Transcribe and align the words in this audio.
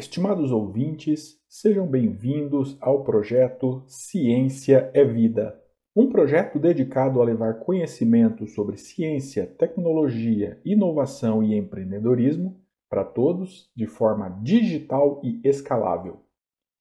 Estimados 0.00 0.50
ouvintes, 0.50 1.38
sejam 1.46 1.86
bem-vindos 1.86 2.74
ao 2.80 3.04
projeto 3.04 3.84
Ciência 3.86 4.90
é 4.94 5.04
Vida, 5.04 5.60
um 5.94 6.08
projeto 6.08 6.58
dedicado 6.58 7.20
a 7.20 7.24
levar 7.26 7.58
conhecimento 7.58 8.46
sobre 8.46 8.78
ciência, 8.78 9.46
tecnologia, 9.58 10.58
inovação 10.64 11.42
e 11.42 11.54
empreendedorismo 11.54 12.58
para 12.88 13.04
todos 13.04 13.70
de 13.76 13.86
forma 13.86 14.30
digital 14.42 15.20
e 15.22 15.38
escalável. 15.46 16.24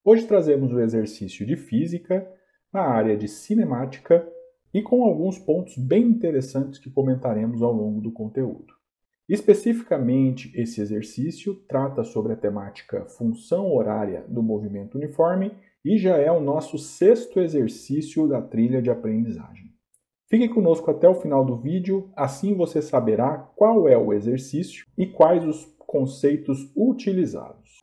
Hoje 0.01 0.25
trazemos 0.25 0.71
o 0.71 0.79
exercício 0.79 1.45
de 1.45 1.57
física 1.57 2.25
na 2.71 2.83
área 2.83 3.17
de 3.17 3.27
cinemática 3.27 4.25
e 4.73 4.81
com 4.81 5.03
alguns 5.03 5.37
pontos 5.37 5.77
bem 5.77 6.05
interessantes 6.05 6.79
que 6.79 6.89
comentaremos 6.89 7.61
ao 7.61 7.73
longo 7.73 7.99
do 7.99 8.13
conteúdo. 8.13 8.78
Especificamente, 9.29 10.51
esse 10.59 10.81
exercício 10.81 11.53
trata 11.67 12.03
sobre 12.03 12.33
a 12.33 12.35
temática 12.35 13.05
função 13.05 13.71
horária 13.71 14.25
do 14.27 14.41
movimento 14.41 14.97
uniforme 14.97 15.51
e 15.85 15.99
já 15.99 16.17
é 16.17 16.31
o 16.31 16.41
nosso 16.41 16.79
sexto 16.79 17.39
exercício 17.39 18.27
da 18.27 18.41
trilha 18.41 18.81
de 18.81 18.89
aprendizagem. 18.89 19.69
Fique 20.27 20.49
conosco 20.49 20.89
até 20.89 21.07
o 21.07 21.13
final 21.13 21.45
do 21.45 21.57
vídeo, 21.57 22.11
assim 22.15 22.55
você 22.55 22.81
saberá 22.81 23.37
qual 23.55 23.87
é 23.87 23.95
o 23.95 24.11
exercício 24.11 24.87
e 24.97 25.05
quais 25.05 25.45
os 25.45 25.63
conceitos 25.77 26.71
utilizados. 26.75 27.81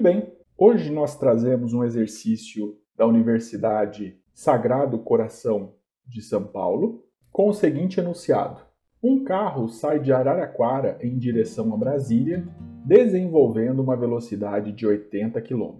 Bem, 0.00 0.39
Hoje 0.62 0.92
nós 0.92 1.18
trazemos 1.18 1.72
um 1.72 1.82
exercício 1.82 2.78
da 2.94 3.06
Universidade 3.06 4.20
Sagrado 4.34 4.98
Coração 4.98 5.76
de 6.06 6.20
São 6.20 6.46
Paulo 6.46 7.02
com 7.32 7.48
o 7.48 7.54
seguinte 7.54 7.98
enunciado: 7.98 8.60
Um 9.02 9.24
carro 9.24 9.70
sai 9.70 10.00
de 10.00 10.12
Araraquara 10.12 10.98
em 11.00 11.18
direção 11.18 11.72
a 11.72 11.78
Brasília, 11.78 12.46
desenvolvendo 12.84 13.80
uma 13.80 13.96
velocidade 13.96 14.70
de 14.70 14.86
80 14.86 15.40
km. 15.40 15.78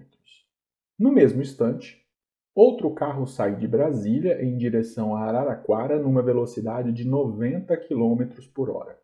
No 0.98 1.12
mesmo 1.12 1.42
instante, 1.42 2.02
outro 2.54 2.90
carro 2.94 3.26
sai 3.26 3.56
de 3.56 3.68
Brasília 3.68 4.42
em 4.42 4.56
direção 4.56 5.14
a 5.14 5.24
Araraquara 5.24 5.98
numa 5.98 6.22
velocidade 6.22 6.90
de 6.90 7.06
90 7.06 7.76
km 7.76 8.24
por 8.54 8.70
hora. 8.70 8.98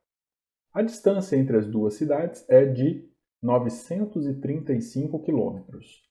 A 0.72 0.80
distância 0.80 1.36
entre 1.36 1.58
as 1.58 1.66
duas 1.66 1.92
cidades 1.92 2.46
é 2.48 2.64
de 2.64 3.14
935 3.42 5.22
quilômetros. 5.22 6.04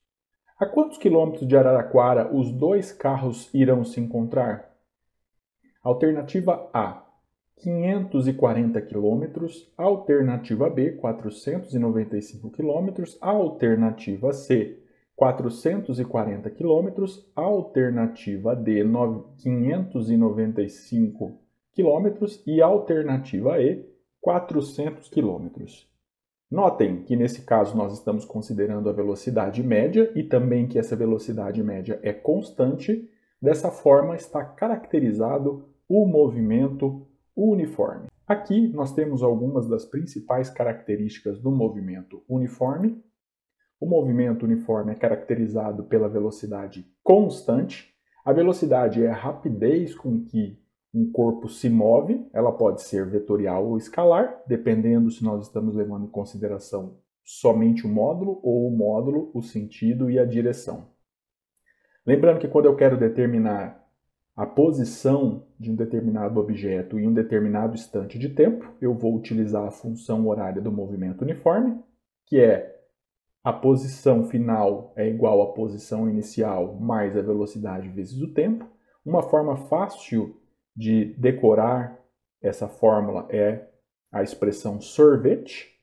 A 0.58 0.66
quantos 0.66 0.98
quilômetros 0.98 1.48
de 1.48 1.58
Araraquara 1.58 2.34
os 2.34 2.52
dois 2.52 2.92
carros 2.92 3.54
irão 3.54 3.84
se 3.84 4.00
encontrar? 4.00 4.74
Alternativa 5.84 6.70
A, 6.74 7.06
540 7.58 8.82
quilômetros. 8.82 9.72
Alternativa 9.78 10.68
B, 10.70 10.92
495 10.94 12.50
quilômetros. 12.52 13.18
Alternativa 13.22 14.34
C, 14.34 14.82
440 15.16 16.50
quilômetros. 16.50 17.32
Alternativa 17.36 18.56
D, 18.56 18.84
595 19.38 21.40
quilômetros. 21.74 22.44
E 22.46 22.62
alternativa 22.62 23.62
E, 23.62 23.86
400 24.22 25.08
quilômetros. 25.10 25.90
Notem 26.50 27.04
que 27.04 27.16
nesse 27.16 27.42
caso 27.44 27.76
nós 27.76 27.94
estamos 27.94 28.24
considerando 28.24 28.90
a 28.90 28.94
velocidade 28.94 29.64
média 29.64 30.12
e 30.16 30.24
também 30.24 30.68
que 30.68 30.78
essa 30.78 30.96
velocidade 30.96 31.62
média 31.64 32.00
é 32.04 32.14
constante. 32.14 33.10
Dessa 33.42 33.72
forma 33.72 34.16
está 34.16 34.44
caracterizado 34.44 35.68
o 35.90 36.06
movimento 36.06 37.08
uniforme. 37.36 38.08
Aqui 38.28 38.68
nós 38.70 38.94
temos 38.94 39.22
algumas 39.22 39.68
das 39.68 39.86
principais 39.86 40.50
características 40.50 41.40
do 41.40 41.52
movimento 41.52 42.24
uniforme. 42.30 43.04
O 43.80 43.86
movimento 43.88 44.46
uniforme 44.46 44.92
é 44.92 44.96
caracterizado 44.96 45.84
pela 45.84 46.08
velocidade 46.08 46.86
constante. 47.04 47.94
A 48.24 48.32
velocidade 48.32 49.04
é 49.04 49.10
a 49.10 49.16
rapidez 49.16 49.94
com 49.94 50.24
que 50.24 50.60
um 50.96 51.12
corpo 51.12 51.50
se 51.50 51.70
move, 51.70 52.26
ela 52.32 52.54
pode 52.54 52.82
ser 52.82 53.06
vetorial 53.06 53.68
ou 53.68 53.78
escalar, 53.78 54.42
dependendo 54.48 55.12
se 55.12 55.26
nós 55.26 55.46
estamos 55.46 55.76
levando 55.76 56.06
em 56.06 56.10
consideração 56.10 56.98
somente 57.22 57.86
o 57.86 57.90
módulo 57.90 58.40
ou 58.42 58.66
o 58.68 58.72
módulo, 58.72 59.30
o 59.34 59.42
sentido 59.42 60.10
e 60.10 60.18
a 60.18 60.24
direção. 60.24 60.88
Lembrando 62.06 62.40
que 62.40 62.48
quando 62.48 62.68
eu 62.68 62.76
quero 62.78 62.98
determinar 62.98 63.84
a 64.38 64.46
posição 64.46 65.48
de 65.60 65.70
um 65.70 65.76
determinado 65.76 66.40
objeto 66.40 66.98
em 66.98 67.08
um 67.08 67.14
determinado 67.14 67.74
instante 67.74 68.18
de 68.18 68.30
tempo, 68.30 68.74
eu 68.80 68.94
vou 68.94 69.16
utilizar 69.16 69.66
a 69.66 69.72
função 69.72 70.26
horária 70.28 70.62
do 70.62 70.72
movimento 70.72 71.24
uniforme, 71.24 71.78
que 72.26 72.40
é 72.40 72.74
a 73.44 73.52
posição 73.52 74.24
final 74.24 74.94
é 74.96 75.08
igual 75.10 75.42
à 75.42 75.54
posição 75.54 76.10
inicial 76.10 76.76
mais 76.80 77.18
a 77.18 77.22
velocidade 77.22 77.90
vezes 77.90 78.22
o 78.22 78.34
tempo. 78.34 78.66
Uma 79.06 79.22
forma 79.22 79.56
fácil 79.56 80.36
de 80.76 81.14
decorar 81.18 82.00
essa 82.42 82.68
fórmula 82.68 83.28
é 83.30 83.68
a 84.12 84.22
expressão 84.22 84.80
sorvete, 84.80 85.74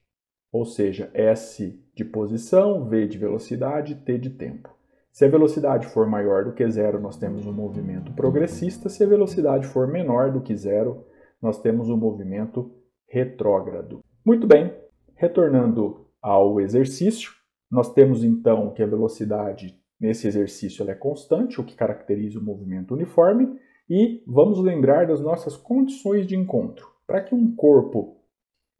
ou 0.50 0.64
seja, 0.64 1.10
S 1.14 1.82
de 1.94 2.04
posição, 2.04 2.88
V 2.88 3.06
de 3.06 3.18
velocidade, 3.18 3.94
T 3.96 4.18
de 4.18 4.30
tempo. 4.30 4.70
Se 5.10 5.24
a 5.24 5.28
velocidade 5.28 5.86
for 5.86 6.06
maior 6.06 6.44
do 6.44 6.52
que 6.52 6.66
zero, 6.70 6.98
nós 6.98 7.18
temos 7.18 7.46
um 7.46 7.52
movimento 7.52 8.12
progressista. 8.12 8.88
Se 8.88 9.04
a 9.04 9.06
velocidade 9.06 9.66
for 9.66 9.86
menor 9.86 10.30
do 10.30 10.40
que 10.40 10.56
zero, 10.56 11.06
nós 11.40 11.60
temos 11.60 11.90
um 11.90 11.96
movimento 11.96 12.72
retrógrado. 13.06 14.00
Muito 14.24 14.46
bem, 14.46 14.72
retornando 15.14 16.06
ao 16.22 16.60
exercício, 16.60 17.32
nós 17.70 17.92
temos 17.92 18.24
então 18.24 18.70
que 18.70 18.82
a 18.82 18.86
velocidade 18.86 19.78
nesse 20.00 20.26
exercício 20.26 20.88
é 20.88 20.94
constante, 20.94 21.60
o 21.60 21.64
que 21.64 21.76
caracteriza 21.76 22.38
o 22.38 22.42
movimento 22.42 22.94
uniforme, 22.94 23.58
e 23.94 24.24
vamos 24.26 24.58
lembrar 24.58 25.06
das 25.06 25.20
nossas 25.20 25.54
condições 25.54 26.26
de 26.26 26.34
encontro. 26.34 26.88
Para 27.06 27.20
que 27.20 27.34
um 27.34 27.54
corpo 27.54 28.16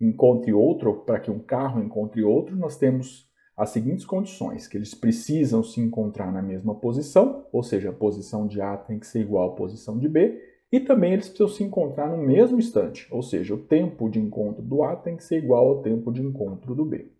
encontre 0.01 0.55
outro, 0.55 1.03
para 1.05 1.21
que 1.21 1.31
um 1.31 1.39
carro 1.39 1.83
encontre 1.83 2.25
outro, 2.25 2.57
nós 2.57 2.79
temos 2.79 3.31
as 3.55 3.69
seguintes 3.69 4.07
condições, 4.07 4.67
que 4.67 4.75
eles 4.75 4.95
precisam 4.95 5.63
se 5.63 5.83
encontrar 5.83 6.33
na 6.33 6.41
mesma 6.41 6.75
posição, 6.75 7.47
ou 7.53 7.63
seja, 7.63 7.91
a 7.91 7.93
posição 7.93 8.47
de 8.47 8.63
A 8.63 8.75
tem 8.75 8.99
que 8.99 9.07
ser 9.07 9.21
igual 9.21 9.51
à 9.51 9.55
posição 9.55 9.99
de 9.99 10.09
B, 10.09 10.41
e 10.73 10.81
também 10.81 11.13
eles 11.13 11.29
precisam 11.29 11.55
se 11.55 11.63
encontrar 11.63 12.09
no 12.09 12.17
mesmo 12.17 12.59
instante, 12.59 13.07
ou 13.11 13.23
seja, 13.23 13.55
o 13.55 13.59
tempo 13.59 14.09
de 14.09 14.19
encontro 14.19 14.63
do 14.63 14.83
A 14.83 14.97
tem 14.97 15.19
que 15.19 15.25
ser 15.25 15.45
igual 15.45 15.69
ao 15.69 15.83
tempo 15.83 16.11
de 16.11 16.23
encontro 16.23 16.75
do 16.75 16.87
B. 16.87 17.13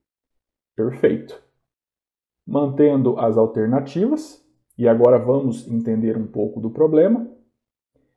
Perfeito. 0.75 1.43
Mantendo 2.47 3.19
as 3.19 3.37
alternativas, 3.37 4.43
e 4.79 4.89
agora 4.89 5.19
vamos 5.19 5.69
entender 5.69 6.17
um 6.17 6.27
pouco 6.27 6.59
do 6.59 6.71
problema. 6.71 7.31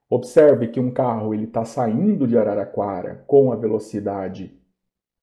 Observe 0.09 0.67
que 0.67 0.79
um 0.79 0.91
carro 0.91 1.33
está 1.33 1.65
saindo 1.65 2.27
de 2.27 2.37
Araraquara 2.37 3.23
com 3.25 3.51
a 3.51 3.55
velocidade 3.55 4.55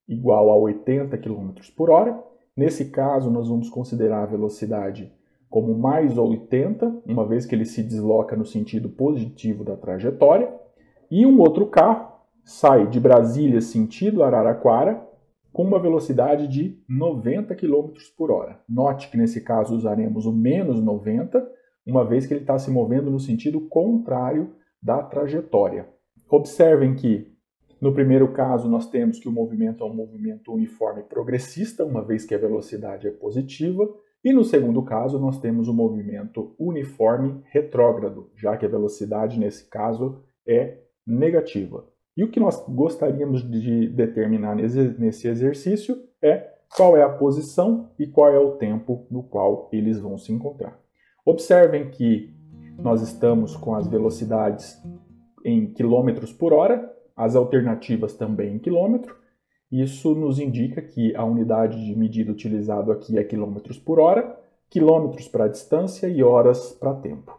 igual 0.09 0.51
a 0.51 0.57
80 0.57 1.17
km 1.19 1.53
por 1.77 1.89
hora. 1.89 2.21
Nesse 2.57 2.91
caso, 2.91 3.31
nós 3.31 3.49
vamos 3.49 3.71
considerar 3.71 4.25
a 4.25 4.27
velocidade 4.27 5.13
como 5.49 5.79
mais 5.79 6.19
80, 6.19 7.03
uma 7.07 7.27
vez 7.27 7.47
que 7.47 7.55
ele 7.55 7.65
se 7.65 7.83
desloca 7.83 8.35
no 8.35 8.45
sentido 8.45 8.89
positivo 8.89 9.63
da 9.63 9.77
trajetória. 9.77 10.53
E 11.11 11.25
um 11.25 11.39
outro 11.41 11.67
carro 11.67 12.11
sai 12.45 12.89
de 12.89 12.99
Brasília 12.99 13.61
sentido 13.61 14.25
Araraquara 14.25 15.07
com 15.53 15.63
uma 15.63 15.79
velocidade 15.79 16.49
de 16.49 16.83
90 16.89 17.55
km 17.55 17.93
por 18.17 18.33
hora. 18.33 18.61
Note 18.69 19.11
que 19.11 19.17
nesse 19.17 19.43
caso 19.43 19.77
usaremos 19.77 20.27
o 20.27 20.33
menos 20.33 20.83
90, 20.83 21.47
uma 21.87 22.05
vez 22.05 22.27
que 22.27 22.33
ele 22.35 22.41
está 22.41 22.59
se 22.59 22.71
movendo 22.71 23.11
no 23.11 23.21
sentido 23.21 23.61
contrário 23.61 24.55
da 24.83 25.03
trajetória. 25.03 25.89
Observem 26.29 26.95
que 26.95 27.31
no 27.81 27.93
primeiro 27.93 28.33
caso 28.33 28.69
nós 28.69 28.89
temos 28.89 29.19
que 29.19 29.29
o 29.29 29.33
movimento 29.33 29.83
é 29.83 29.87
um 29.87 29.95
movimento 29.95 30.53
uniforme 30.53 31.03
progressista, 31.03 31.85
uma 31.85 32.03
vez 32.05 32.25
que 32.25 32.35
a 32.35 32.39
velocidade 32.39 33.09
é 33.09 33.11
positiva, 33.11 33.89
e 34.25 34.33
no 34.33 34.45
segundo 34.45 34.83
caso 34.83 35.19
nós 35.19 35.41
temos 35.41 35.67
o 35.67 35.75
movimento 35.75 36.55
uniforme 36.59 37.43
retrógrado, 37.51 38.31
já 38.37 38.57
que 38.57 38.65
a 38.65 38.69
velocidade 38.69 39.39
nesse 39.39 39.69
caso 39.69 40.23
é 40.47 40.79
negativa. 41.05 41.85
E 42.17 42.23
o 42.23 42.31
que 42.31 42.39
nós 42.39 42.65
gostaríamos 42.69 43.43
de 43.43 43.89
determinar 43.89 44.55
nesse 44.55 45.27
exercício 45.27 45.97
é 46.23 46.53
qual 46.77 46.97
é 46.97 47.03
a 47.03 47.09
posição 47.09 47.91
e 47.99 48.07
qual 48.07 48.31
é 48.31 48.39
o 48.39 48.53
tempo 48.53 49.07
no 49.11 49.25
qual 49.25 49.69
eles 49.73 49.99
vão 49.99 50.17
se 50.17 50.33
encontrar. 50.33 50.79
Observem 51.25 51.91
que 51.91 52.33
nós 52.83 53.01
estamos 53.01 53.57
com 53.57 53.75
as 53.75 53.87
velocidades 53.87 54.77
em 55.45 55.73
quilômetros 55.73 56.33
por 56.33 56.53
hora, 56.53 56.93
as 57.17 57.37
alternativas 57.37 58.15
também 58.15 58.57
em 58.57 58.59
quilômetro. 58.59 59.15
Isso 59.71 60.15
nos 60.15 60.39
indica 60.39 60.83
que 60.83 61.15
a 61.15 61.25
unidade 61.25 61.83
de 61.83 61.97
medida 61.97 62.33
utilizada 62.33 62.93
aqui 62.93 63.17
é 63.17 63.25
quilômetros 63.25 63.79
por 63.79 64.01
hora, 64.01 64.37
quilômetros 64.69 65.29
para 65.29 65.49
distância 65.49 66.09
e 66.09 66.23
horas 66.23 66.73
para 66.73 66.95
tempo. 66.95 67.39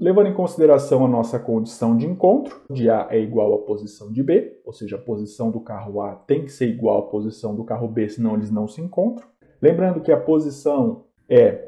Levando 0.00 0.28
em 0.28 0.34
consideração 0.34 1.04
a 1.04 1.08
nossa 1.08 1.38
condição 1.38 1.96
de 1.96 2.06
encontro, 2.06 2.62
de 2.70 2.88
A 2.88 3.08
é 3.10 3.20
igual 3.20 3.52
à 3.52 3.58
posição 3.58 4.10
de 4.10 4.22
B, 4.22 4.60
ou 4.64 4.72
seja, 4.72 4.96
a 4.96 5.00
posição 5.00 5.50
do 5.50 5.60
carro 5.60 6.00
A 6.00 6.14
tem 6.14 6.44
que 6.44 6.52
ser 6.52 6.68
igual 6.68 7.00
à 7.00 7.02
posição 7.10 7.54
do 7.54 7.64
carro 7.64 7.88
B, 7.88 8.08
senão 8.08 8.34
eles 8.34 8.50
não 8.50 8.66
se 8.66 8.80
encontram. 8.80 9.26
Lembrando 9.60 10.00
que 10.00 10.12
a 10.12 10.20
posição 10.20 11.04
é 11.28 11.67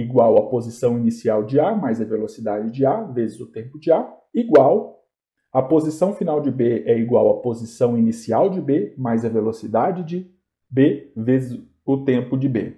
igual 0.00 0.36
à 0.38 0.48
posição 0.48 0.98
inicial 0.98 1.44
de 1.44 1.60
A 1.60 1.74
mais 1.74 2.00
a 2.00 2.04
velocidade 2.04 2.70
de 2.70 2.84
A 2.84 3.02
vezes 3.02 3.40
o 3.40 3.46
tempo 3.46 3.78
de 3.78 3.92
A, 3.92 4.08
igual 4.34 5.04
a 5.52 5.62
posição 5.62 6.14
final 6.14 6.40
de 6.40 6.50
B 6.50 6.84
é 6.86 6.96
igual 6.98 7.30
à 7.30 7.40
posição 7.40 7.98
inicial 7.98 8.48
de 8.48 8.60
B 8.60 8.94
mais 8.96 9.24
a 9.24 9.28
velocidade 9.28 10.04
de 10.04 10.30
B 10.70 11.12
vezes 11.16 11.60
o 11.84 12.04
tempo 12.04 12.36
de 12.36 12.48
B. 12.48 12.76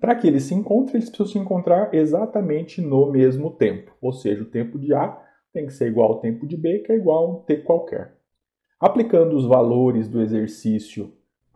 Para 0.00 0.14
que 0.14 0.26
eles 0.26 0.44
se 0.44 0.54
encontrem, 0.54 0.96
eles 0.96 1.10
precisam 1.10 1.32
se 1.32 1.38
encontrar 1.38 1.92
exatamente 1.94 2.80
no 2.80 3.10
mesmo 3.10 3.50
tempo. 3.50 3.92
Ou 4.00 4.12
seja, 4.12 4.42
o 4.42 4.46
tempo 4.46 4.78
de 4.78 4.94
A 4.94 5.20
tem 5.52 5.66
que 5.66 5.72
ser 5.72 5.88
igual 5.88 6.12
ao 6.12 6.20
tempo 6.20 6.46
de 6.46 6.56
B, 6.56 6.78
que 6.78 6.92
é 6.92 6.96
igual 6.96 7.26
a 7.26 7.30
um 7.30 7.42
T 7.42 7.58
qualquer. 7.58 8.16
Aplicando 8.80 9.36
os 9.36 9.44
valores 9.44 10.08
do 10.08 10.20
exercício, 10.20 11.12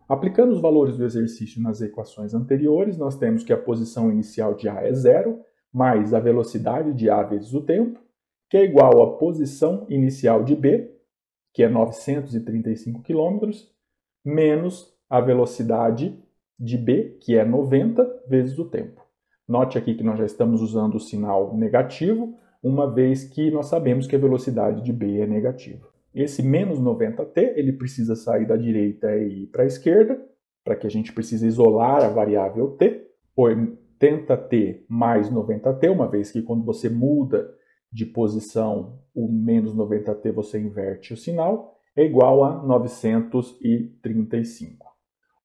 aplicando 0.08 0.52
os 0.52 0.60
valores 0.60 0.96
do 0.96 1.04
exercício 1.04 1.62
nas 1.62 1.80
equações 1.80 2.34
anteriores, 2.34 2.96
nós 2.96 3.16
temos 3.16 3.42
que 3.42 3.52
a 3.52 3.56
posição 3.56 4.10
inicial 4.10 4.54
de 4.54 4.68
A 4.68 4.82
é 4.82 4.92
zero, 4.92 5.40
mais 5.72 6.14
a 6.14 6.20
velocidade 6.20 6.92
de 6.92 7.10
A 7.10 7.22
vezes 7.22 7.52
o 7.52 7.60
tempo, 7.60 8.00
que 8.48 8.56
é 8.56 8.64
igual 8.64 9.02
à 9.02 9.16
posição 9.18 9.86
inicial 9.88 10.44
de 10.44 10.54
B, 10.54 10.94
que 11.52 11.62
é 11.62 11.68
935 11.68 13.02
km, 13.02 13.50
menos 14.24 14.94
a 15.08 15.20
velocidade 15.20 16.18
de 16.58 16.78
B, 16.78 17.18
que 17.20 17.36
é 17.36 17.44
90 17.44 18.24
vezes 18.28 18.58
o 18.58 18.64
tempo. 18.64 19.04
Note 19.48 19.78
aqui 19.78 19.94
que 19.94 20.02
nós 20.02 20.18
já 20.18 20.24
estamos 20.24 20.60
usando 20.60 20.96
o 20.96 21.00
sinal 21.00 21.56
negativo, 21.56 22.34
uma 22.62 22.92
vez 22.92 23.24
que 23.24 23.50
nós 23.50 23.66
sabemos 23.66 24.06
que 24.06 24.16
a 24.16 24.18
velocidade 24.18 24.82
de 24.82 24.92
B 24.92 25.20
é 25.20 25.26
negativa. 25.26 25.95
Esse 26.16 26.42
menos 26.42 26.80
90t, 26.80 27.52
ele 27.56 27.72
precisa 27.74 28.16
sair 28.16 28.46
da 28.46 28.56
direita 28.56 29.14
e 29.14 29.42
ir 29.42 29.48
para 29.48 29.64
a 29.64 29.66
esquerda, 29.66 30.18
para 30.64 30.74
que 30.74 30.86
a 30.86 30.90
gente 30.90 31.12
precise 31.12 31.46
isolar 31.46 32.02
a 32.02 32.08
variável 32.08 32.70
t. 32.70 33.04
80t 33.38 34.86
mais 34.88 35.30
90t, 35.30 35.92
uma 35.92 36.08
vez 36.08 36.30
que 36.30 36.40
quando 36.40 36.64
você 36.64 36.88
muda 36.88 37.54
de 37.92 38.06
posição 38.06 38.98
o 39.14 39.30
menos 39.30 39.76
90t 39.76 40.32
você 40.32 40.58
inverte 40.58 41.12
o 41.12 41.18
sinal, 41.18 41.76
é 41.94 42.02
igual 42.02 42.42
a 42.44 42.62
935. 42.62 44.86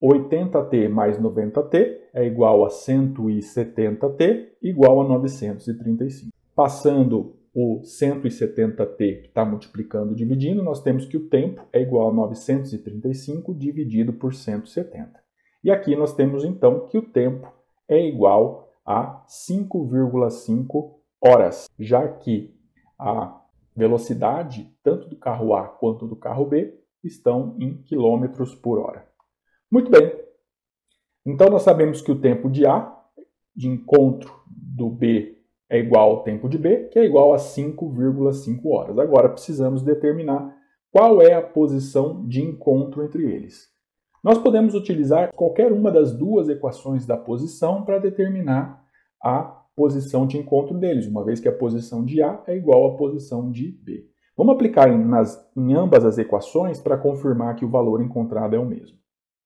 80t 0.01 0.87
mais 0.87 1.19
90t 1.19 1.97
é 2.13 2.25
igual 2.25 2.63
a 2.63 2.69
170t, 2.69 4.47
igual 4.61 5.01
a 5.01 5.07
935. 5.09 6.31
Passando 6.55 7.40
o 7.53 7.81
170t 7.81 8.97
que 8.97 9.27
está 9.27 9.43
multiplicando 9.43 10.13
e 10.13 10.15
dividindo, 10.15 10.63
nós 10.63 10.81
temos 10.81 11.05
que 11.05 11.17
o 11.17 11.27
tempo 11.27 11.67
é 11.73 11.81
igual 11.81 12.09
a 12.09 12.13
935 12.13 13.53
dividido 13.53 14.13
por 14.13 14.33
170. 14.33 15.19
E 15.63 15.69
aqui 15.69 15.95
nós 15.95 16.15
temos 16.15 16.43
então 16.43 16.87
que 16.87 16.97
o 16.97 17.01
tempo 17.01 17.51
é 17.87 18.07
igual 18.07 18.73
a 18.85 19.23
5,5 19.27 20.95
horas, 21.21 21.69
já 21.77 22.07
que 22.07 22.55
a 22.97 23.39
velocidade 23.75 24.73
tanto 24.83 25.09
do 25.09 25.15
carro 25.15 25.53
A 25.53 25.67
quanto 25.67 26.07
do 26.07 26.15
carro 26.15 26.45
B 26.45 26.79
estão 27.03 27.55
em 27.59 27.81
quilômetros 27.81 28.55
por 28.55 28.79
hora. 28.79 29.07
Muito 29.69 29.91
bem. 29.91 30.19
Então 31.25 31.49
nós 31.49 31.63
sabemos 31.63 32.01
que 32.01 32.11
o 32.11 32.19
tempo 32.19 32.49
de 32.49 32.65
A 32.65 32.97
de 33.55 33.67
encontro 33.67 34.41
do 34.47 34.89
B 34.89 35.40
é 35.71 35.79
igual 35.79 36.09
ao 36.09 36.23
tempo 36.23 36.49
de 36.49 36.57
B, 36.57 36.89
que 36.91 36.99
é 36.99 37.05
igual 37.05 37.33
a 37.33 37.37
5,5 37.37 38.59
horas. 38.65 38.99
Agora 38.99 39.29
precisamos 39.29 39.81
determinar 39.81 40.53
qual 40.91 41.21
é 41.21 41.33
a 41.33 41.41
posição 41.41 42.27
de 42.27 42.41
encontro 42.41 43.01
entre 43.05 43.23
eles. 43.23 43.69
Nós 44.21 44.37
podemos 44.37 44.75
utilizar 44.75 45.33
qualquer 45.33 45.71
uma 45.71 45.89
das 45.89 46.11
duas 46.11 46.49
equações 46.49 47.05
da 47.05 47.15
posição 47.15 47.85
para 47.85 47.99
determinar 47.99 48.83
a 49.23 49.61
posição 49.73 50.27
de 50.27 50.37
encontro 50.37 50.77
deles, 50.77 51.07
uma 51.07 51.23
vez 51.23 51.39
que 51.39 51.47
a 51.47 51.55
posição 51.55 52.03
de 52.03 52.21
A 52.21 52.43
é 52.47 52.57
igual 52.57 52.93
à 52.93 52.97
posição 52.97 53.49
de 53.49 53.71
B. 53.71 54.09
Vamos 54.35 54.55
aplicar 54.55 54.91
em, 54.91 54.97
nas, 54.97 55.39
em 55.55 55.73
ambas 55.73 56.03
as 56.03 56.17
equações 56.17 56.81
para 56.81 56.97
confirmar 56.97 57.55
que 57.55 57.63
o 57.63 57.69
valor 57.69 58.01
encontrado 58.01 58.57
é 58.57 58.59
o 58.59 58.65
mesmo. 58.65 58.97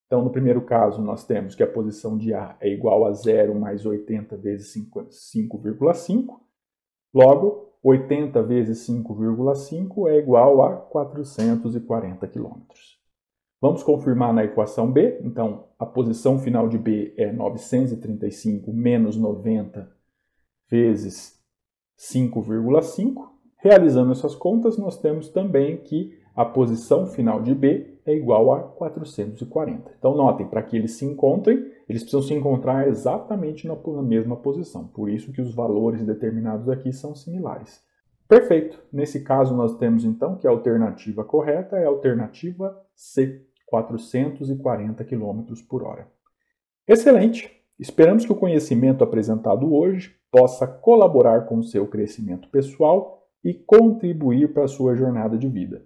Então, 0.05 0.23
no 0.23 0.29
primeiro 0.29 0.61
caso, 0.61 1.01
nós 1.01 1.25
temos 1.25 1.55
que 1.55 1.63
a 1.63 1.67
posição 1.67 2.17
de 2.17 2.33
A 2.33 2.55
é 2.59 2.69
igual 2.69 3.05
a 3.05 3.13
0 3.13 3.55
mais 3.55 3.85
80 3.85 4.37
vezes 4.37 4.73
5,5. 4.73 6.39
Logo, 7.13 7.73
80 7.83 8.43
vezes 8.43 8.87
5,5 8.87 10.09
é 10.09 10.17
igual 10.17 10.61
a 10.63 10.75
440 10.75 12.27
km. 12.27 12.61
Vamos 13.61 13.81
confirmar 13.83 14.33
na 14.33 14.43
equação 14.43 14.91
B. 14.91 15.19
Então, 15.23 15.69
a 15.79 15.85
posição 15.85 16.37
final 16.37 16.67
de 16.67 16.77
B 16.77 17.13
é 17.17 17.31
935 17.31 18.71
menos 18.71 19.17
90 19.17 19.89
vezes 20.69 21.39
5,5. 21.97 23.29
Realizando 23.57 24.11
essas 24.11 24.35
contas, 24.35 24.77
nós 24.77 24.99
temos 24.99 25.29
também 25.29 25.77
que 25.77 26.19
a 26.35 26.43
posição 26.43 27.07
final 27.07 27.41
de 27.41 27.55
B 27.55 27.97
é 28.05 28.13
igual 28.13 28.51
a 28.53 28.61
440. 28.61 29.91
Então, 29.97 30.15
notem, 30.15 30.45
para 30.45 30.61
que 30.61 30.75
eles 30.75 30.91
se 30.91 31.05
encontrem, 31.05 31.71
eles 31.87 32.03
precisam 32.03 32.21
se 32.21 32.33
encontrar 32.33 32.87
exatamente 32.87 33.67
na 33.67 33.75
mesma 34.01 34.35
posição. 34.35 34.85
Por 34.87 35.09
isso 35.09 35.31
que 35.31 35.41
os 35.41 35.55
valores 35.55 36.03
determinados 36.03 36.67
aqui 36.67 36.91
são 36.91 37.15
similares. 37.15 37.81
Perfeito. 38.27 38.79
Nesse 38.91 39.23
caso, 39.23 39.55
nós 39.55 39.77
temos 39.77 40.03
então 40.03 40.35
que 40.35 40.47
a 40.47 40.49
alternativa 40.49 41.23
correta 41.23 41.77
é 41.77 41.85
a 41.85 41.89
alternativa 41.89 42.77
C, 42.93 43.41
440 43.65 45.03
km 45.05 45.43
por 45.69 45.83
hora. 45.83 46.07
Excelente! 46.87 47.51
Esperamos 47.79 48.25
que 48.25 48.31
o 48.31 48.37
conhecimento 48.37 49.03
apresentado 49.03 49.73
hoje 49.73 50.15
possa 50.31 50.67
colaborar 50.67 51.45
com 51.45 51.57
o 51.57 51.63
seu 51.63 51.87
crescimento 51.87 52.49
pessoal 52.49 53.27
e 53.43 53.53
contribuir 53.53 54.53
para 54.53 54.63
a 54.63 54.67
sua 54.67 54.95
jornada 54.95 55.37
de 55.37 55.47
vida. 55.47 55.85